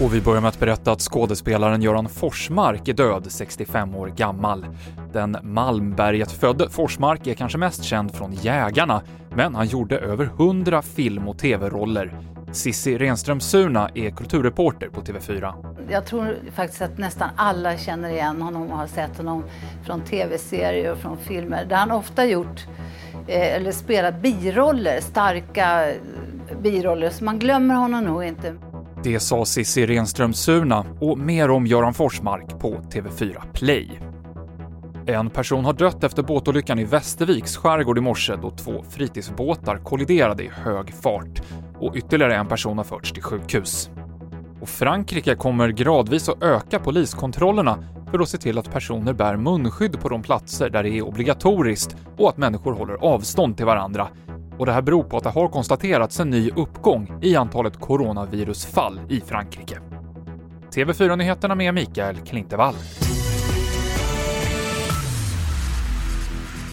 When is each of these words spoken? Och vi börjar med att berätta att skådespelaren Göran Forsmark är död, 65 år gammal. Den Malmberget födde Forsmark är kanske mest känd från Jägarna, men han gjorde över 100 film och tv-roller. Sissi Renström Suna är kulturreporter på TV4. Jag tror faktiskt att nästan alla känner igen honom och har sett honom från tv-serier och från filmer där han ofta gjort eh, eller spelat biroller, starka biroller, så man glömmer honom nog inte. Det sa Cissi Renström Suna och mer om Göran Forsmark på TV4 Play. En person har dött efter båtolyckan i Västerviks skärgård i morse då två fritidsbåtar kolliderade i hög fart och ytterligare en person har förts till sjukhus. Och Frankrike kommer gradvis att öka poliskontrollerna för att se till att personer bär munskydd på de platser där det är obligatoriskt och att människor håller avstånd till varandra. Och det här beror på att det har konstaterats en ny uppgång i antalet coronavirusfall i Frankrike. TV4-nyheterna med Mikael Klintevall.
Och 0.00 0.14
vi 0.14 0.20
börjar 0.20 0.40
med 0.40 0.48
att 0.48 0.60
berätta 0.60 0.92
att 0.92 1.00
skådespelaren 1.00 1.82
Göran 1.82 2.08
Forsmark 2.08 2.88
är 2.88 2.92
död, 2.92 3.26
65 3.28 3.94
år 3.94 4.06
gammal. 4.08 4.66
Den 5.12 5.36
Malmberget 5.42 6.32
födde 6.32 6.70
Forsmark 6.70 7.26
är 7.26 7.34
kanske 7.34 7.58
mest 7.58 7.84
känd 7.84 8.14
från 8.14 8.32
Jägarna, 8.32 9.02
men 9.34 9.54
han 9.54 9.66
gjorde 9.66 9.98
över 9.98 10.24
100 10.24 10.82
film 10.82 11.28
och 11.28 11.38
tv-roller. 11.38 12.14
Sissi 12.52 12.98
Renström 12.98 13.40
Suna 13.40 13.90
är 13.94 14.10
kulturreporter 14.10 14.88
på 14.88 15.00
TV4. 15.00 15.54
Jag 15.90 16.06
tror 16.06 16.36
faktiskt 16.54 16.82
att 16.82 16.98
nästan 16.98 17.28
alla 17.36 17.78
känner 17.78 18.10
igen 18.10 18.42
honom 18.42 18.70
och 18.70 18.78
har 18.78 18.86
sett 18.86 19.16
honom 19.16 19.44
från 19.84 20.00
tv-serier 20.00 20.92
och 20.92 20.98
från 20.98 21.16
filmer 21.16 21.64
där 21.64 21.76
han 21.76 21.90
ofta 21.90 22.26
gjort 22.26 22.66
eh, 23.26 23.56
eller 23.56 23.72
spelat 23.72 24.22
biroller, 24.22 25.00
starka 25.00 25.92
biroller, 26.62 27.10
så 27.10 27.24
man 27.24 27.38
glömmer 27.38 27.74
honom 27.74 28.04
nog 28.04 28.24
inte. 28.24 28.54
Det 29.04 29.20
sa 29.20 29.44
Cissi 29.44 29.86
Renström 29.86 30.32
Suna 30.32 30.86
och 31.00 31.18
mer 31.18 31.50
om 31.50 31.66
Göran 31.66 31.94
Forsmark 31.94 32.58
på 32.58 32.74
TV4 32.74 33.52
Play. 33.52 34.00
En 35.06 35.30
person 35.30 35.64
har 35.64 35.72
dött 35.72 36.04
efter 36.04 36.22
båtolyckan 36.22 36.78
i 36.78 36.84
Västerviks 36.84 37.56
skärgård 37.56 37.98
i 37.98 38.00
morse 38.00 38.36
då 38.42 38.50
två 38.50 38.84
fritidsbåtar 38.90 39.76
kolliderade 39.76 40.42
i 40.42 40.48
hög 40.48 40.94
fart 40.94 41.42
och 41.80 41.96
ytterligare 41.96 42.36
en 42.36 42.46
person 42.46 42.76
har 42.76 42.84
förts 42.84 43.12
till 43.12 43.22
sjukhus. 43.22 43.90
Och 44.60 44.68
Frankrike 44.68 45.34
kommer 45.34 45.68
gradvis 45.68 46.28
att 46.28 46.42
öka 46.42 46.78
poliskontrollerna 46.78 47.84
för 48.10 48.18
att 48.18 48.28
se 48.28 48.38
till 48.38 48.58
att 48.58 48.72
personer 48.72 49.12
bär 49.12 49.36
munskydd 49.36 50.00
på 50.00 50.08
de 50.08 50.22
platser 50.22 50.70
där 50.70 50.82
det 50.82 50.90
är 50.90 51.02
obligatoriskt 51.02 51.96
och 52.16 52.28
att 52.28 52.36
människor 52.36 52.72
håller 52.72 52.94
avstånd 52.94 53.56
till 53.56 53.66
varandra. 53.66 54.08
Och 54.58 54.66
det 54.66 54.72
här 54.72 54.82
beror 54.82 55.02
på 55.02 55.16
att 55.16 55.24
det 55.24 55.30
har 55.30 55.48
konstaterats 55.48 56.20
en 56.20 56.30
ny 56.30 56.50
uppgång 56.50 57.18
i 57.22 57.36
antalet 57.36 57.80
coronavirusfall 57.80 59.00
i 59.08 59.20
Frankrike. 59.20 59.78
TV4-nyheterna 60.74 61.54
med 61.54 61.74
Mikael 61.74 62.16
Klintevall. 62.16 62.74